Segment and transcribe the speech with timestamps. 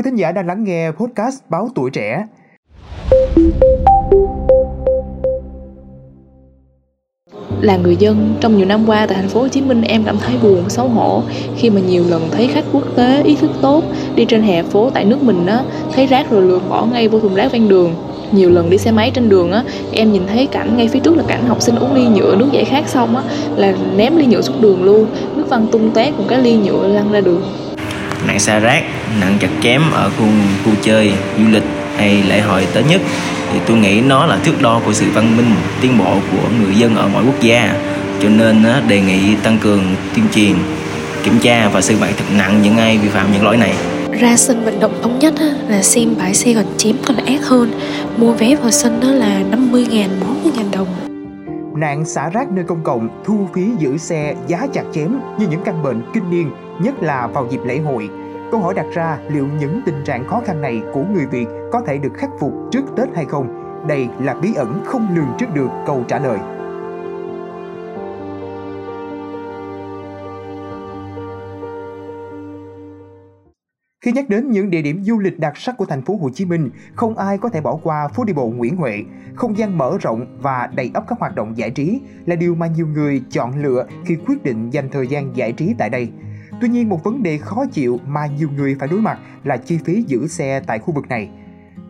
[0.00, 2.24] Quý thính giả đang lắng nghe podcast Báo Tuổi Trẻ.
[7.60, 10.18] là người dân, trong nhiều năm qua tại thành phố Hồ Chí Minh, em cảm
[10.18, 11.22] thấy buồn, xấu hổ.
[11.56, 13.84] Khi mà nhiều lần thấy khách quốc tế, ý thức tốt,
[14.14, 15.62] đi trên hè phố tại nước mình á,
[15.92, 17.94] thấy rác rồi lượt bỏ ngay vô thùng rác ven đường.
[18.32, 21.16] Nhiều lần đi xe máy trên đường á, em nhìn thấy cảnh ngay phía trước
[21.16, 23.22] là cảnh học sinh uống ly nhựa nước giải khát xong á,
[23.56, 25.06] là ném ly nhựa xuống đường luôn.
[25.36, 27.42] Nước văng tung tóe cùng cái ly nhựa lăn ra đường
[28.30, 28.84] nạn xa rác
[29.20, 30.26] nạn chặt chém ở khu
[30.64, 31.62] vui chơi du lịch
[31.96, 33.00] hay lễ hội tới nhất.
[33.52, 36.74] Thì tôi nghĩ nó là thước đo của sự văn minh tiến bộ của người
[36.74, 37.74] dân ở mọi quốc gia.
[38.22, 39.82] Cho nên đề nghị tăng cường
[40.14, 40.52] tuyên truyền
[41.24, 43.74] kiểm tra và xử phạt thật nặng những ai vi phạm những lỗi này.
[44.20, 45.34] Ra sân vận động thống nhất
[45.68, 47.72] là xem bãi xe còn chém còn ác hơn.
[48.16, 50.88] Mua vé vào sân đó là 50 ngàn 40 ngàn đồng.
[51.76, 55.60] Nạn xả rác nơi công cộng, thu phí giữ xe, giá chặt chém như những
[55.64, 56.50] căn bệnh kinh niên,
[56.82, 58.08] nhất là vào dịp lễ hội.
[58.50, 61.82] Câu hỏi đặt ra liệu những tình trạng khó khăn này của người Việt có
[61.86, 63.48] thể được khắc phục trước Tết hay không?
[63.88, 66.38] Đây là bí ẩn không lường trước được câu trả lời.
[74.04, 76.44] Khi nhắc đến những địa điểm du lịch đặc sắc của thành phố Hồ Chí
[76.44, 79.04] Minh, không ai có thể bỏ qua phố đi bộ Nguyễn Huệ.
[79.34, 82.66] Không gian mở rộng và đầy ắp các hoạt động giải trí là điều mà
[82.66, 86.10] nhiều người chọn lựa khi quyết định dành thời gian giải trí tại đây.
[86.60, 89.78] Tuy nhiên, một vấn đề khó chịu mà nhiều người phải đối mặt là chi
[89.84, 91.30] phí giữ xe tại khu vực này.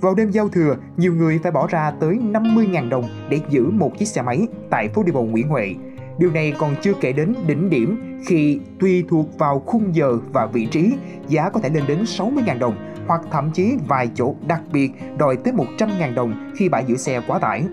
[0.00, 3.98] Vào đêm giao thừa, nhiều người phải bỏ ra tới 50.000 đồng để giữ một
[3.98, 5.74] chiếc xe máy tại phố đi bộ Nguyễn Huệ.
[6.18, 10.46] Điều này còn chưa kể đến đỉnh điểm khi tùy thuộc vào khung giờ và
[10.46, 10.92] vị trí,
[11.28, 15.36] giá có thể lên đến 60.000 đồng hoặc thậm chí vài chỗ đặc biệt đòi
[15.36, 17.64] tới 100.000 đồng khi bãi giữ xe quá tải.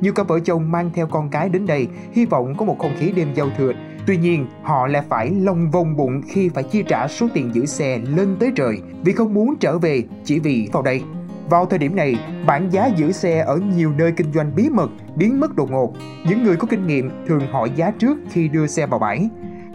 [0.00, 2.96] Nhiều cặp vợ chồng mang theo con cái đến đây hy vọng có một không
[2.98, 3.72] khí đêm giao thừa.
[4.06, 7.66] Tuy nhiên, họ lại phải lông vông bụng khi phải chi trả số tiền giữ
[7.66, 11.02] xe lên tới trời vì không muốn trở về chỉ vì vào đây.
[11.50, 14.90] Vào thời điểm này, bảng giá giữ xe ở nhiều nơi kinh doanh bí mật
[15.16, 15.92] biến mất đột ngột.
[16.28, 19.28] Những người có kinh nghiệm thường hỏi giá trước khi đưa xe vào bãi.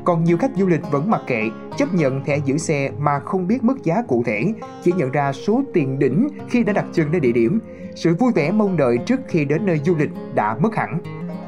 [0.05, 3.47] Còn nhiều khách du lịch vẫn mặc kệ, chấp nhận thẻ giữ xe mà không
[3.47, 7.11] biết mức giá cụ thể, chỉ nhận ra số tiền đỉnh khi đã đặt chân
[7.11, 7.59] đến địa điểm.
[7.95, 10.99] Sự vui vẻ mong đợi trước khi đến nơi du lịch đã mất hẳn.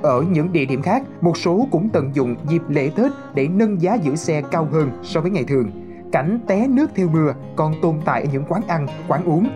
[0.02, 3.82] Ở những địa điểm khác, một số cũng tận dụng dịp lễ Tết để nâng
[3.82, 5.72] giá giữ xe cao hơn so với ngày thường.
[6.12, 9.48] Cảnh té nước theo mưa còn tồn tại ở những quán ăn, quán uống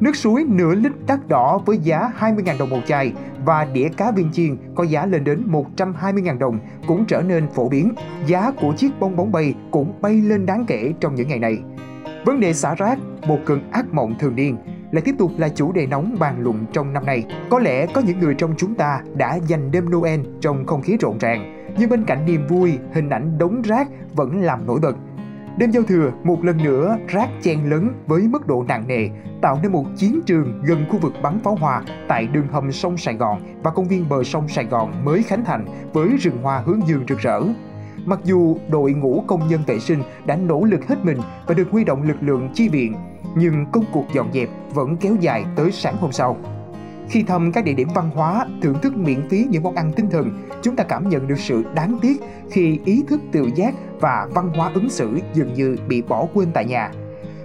[0.00, 3.12] Nước suối nửa lít đắt đỏ với giá 20.000 đồng một chai
[3.44, 7.68] và đĩa cá viên chiên có giá lên đến 120.000 đồng cũng trở nên phổ
[7.68, 7.92] biến.
[8.26, 11.58] Giá của chiếc bong bóng bay cũng bay lên đáng kể trong những ngày này.
[12.24, 12.98] Vấn đề xả rác,
[13.28, 14.56] một cơn ác mộng thường niên,
[14.96, 17.24] lại tiếp tục là chủ đề nóng bàn luận trong năm nay.
[17.50, 20.96] Có lẽ có những người trong chúng ta đã dành đêm Noel trong không khí
[21.00, 24.96] rộn ràng, nhưng bên cạnh niềm vui, hình ảnh đống rác vẫn làm nổi bật
[25.58, 29.08] Đêm giao thừa, một lần nữa rác chen lấn với mức độ nặng nề,
[29.42, 32.96] tạo nên một chiến trường gần khu vực bắn pháo hoa tại đường hầm sông
[32.96, 36.58] Sài Gòn và công viên bờ sông Sài Gòn mới khánh thành với rừng hoa
[36.58, 37.40] hướng dương rực rỡ.
[38.04, 41.70] Mặc dù đội ngũ công nhân vệ sinh đã nỗ lực hết mình và được
[41.70, 42.94] huy động lực lượng chi viện,
[43.36, 46.36] nhưng công cuộc dọn dẹp vẫn kéo dài tới sáng hôm sau.
[47.08, 50.10] Khi thăm các địa điểm văn hóa, thưởng thức miễn phí những món ăn tinh
[50.10, 52.20] thần, chúng ta cảm nhận được sự đáng tiếc
[52.50, 56.48] khi ý thức tự giác và văn hóa ứng xử dường như bị bỏ quên
[56.54, 56.90] tại nhà.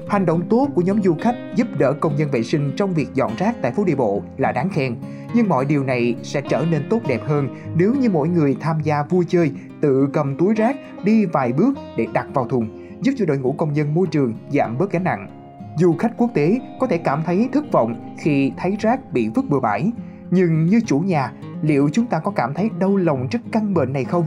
[0.08, 3.08] Hành động tốt của nhóm du khách giúp đỡ công nhân vệ sinh trong việc
[3.14, 4.96] dọn rác tại phố đi bộ là đáng khen.
[5.36, 8.80] Nhưng mọi điều này sẽ trở nên tốt đẹp hơn nếu như mỗi người tham
[8.84, 9.52] gia vui chơi
[9.82, 13.52] tự cầm túi rác đi vài bước để đặt vào thùng, giúp cho đội ngũ
[13.52, 15.41] công nhân môi trường giảm bớt gánh nặng.
[15.78, 19.46] Du khách quốc tế có thể cảm thấy thất vọng khi thấy rác bị vứt
[19.50, 19.92] bừa bãi,
[20.32, 23.94] nhưng như chủ nhà, liệu chúng ta có cảm thấy đau lòng trước căn bệnh
[23.94, 24.26] này không?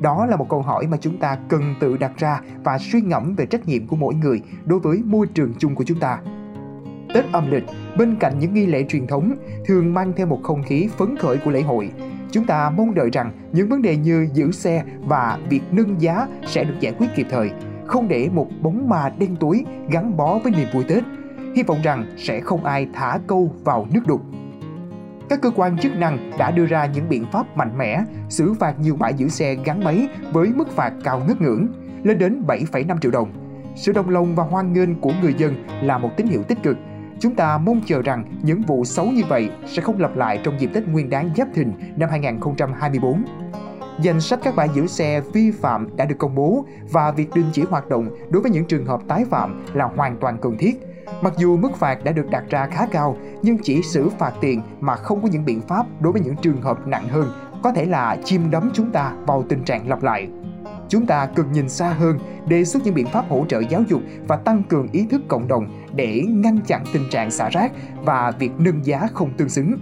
[0.00, 3.34] Đó là một câu hỏi mà chúng ta cần tự đặt ra và suy ngẫm
[3.34, 6.18] về trách nhiệm của mỗi người đối với môi trường chung của chúng ta.
[7.14, 7.64] Tết âm lịch,
[7.98, 9.32] bên cạnh những nghi lễ truyền thống,
[9.66, 11.90] thường mang theo một không khí phấn khởi của lễ hội.
[12.30, 16.26] Chúng ta mong đợi rằng những vấn đề như giữ xe và việc nâng giá
[16.46, 17.50] sẽ được giải quyết kịp thời,
[17.86, 21.04] không để một bóng ma đen tối gắn bó với niềm vui Tết.
[21.56, 24.20] Hy vọng rằng sẽ không ai thả câu vào nước đục.
[25.28, 28.80] Các cơ quan chức năng đã đưa ra những biện pháp mạnh mẽ, xử phạt
[28.80, 31.66] nhiều bãi giữ xe gắn máy với mức phạt cao ngất ngưỡng,
[32.02, 33.32] lên đến 7,5 triệu đồng.
[33.76, 36.76] Sự đồng lòng và hoan nghênh của người dân là một tín hiệu tích cực.
[37.20, 40.60] Chúng ta mong chờ rằng những vụ xấu như vậy sẽ không lặp lại trong
[40.60, 43.24] dịp Tết Nguyên đán Giáp Thìn năm 2024.
[44.00, 47.46] Danh sách các bãi giữ xe vi phạm đã được công bố và việc đình
[47.52, 50.80] chỉ hoạt động đối với những trường hợp tái phạm là hoàn toàn cần thiết.
[51.22, 54.62] Mặc dù mức phạt đã được đặt ra khá cao, nhưng chỉ xử phạt tiền
[54.80, 57.32] mà không có những biện pháp đối với những trường hợp nặng hơn
[57.62, 60.28] có thể là chim đắm chúng ta vào tình trạng lặp lại.
[60.88, 62.18] Chúng ta cần nhìn xa hơn,
[62.48, 65.48] đề xuất những biện pháp hỗ trợ giáo dục và tăng cường ý thức cộng
[65.48, 69.74] đồng để ngăn chặn tình trạng xả rác và việc nâng giá không tương xứng.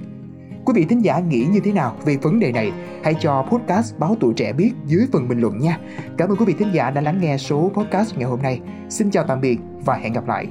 [0.65, 2.73] Quý vị thính giả nghĩ như thế nào về vấn đề này?
[3.05, 5.79] Hãy cho podcast Báo Tuổi Trẻ biết dưới phần bình luận nha.
[6.19, 8.61] Cảm ơn quý vị thính giả đã lắng nghe số podcast ngày hôm nay.
[8.89, 10.47] Xin chào tạm biệt và hẹn gặp lại.